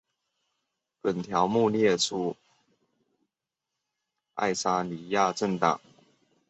[1.01, 2.35] 本条目列出
[4.33, 5.79] 爱沙尼亚政党。